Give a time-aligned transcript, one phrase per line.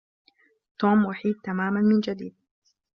[0.79, 2.35] توم وحيد تماما من جديد.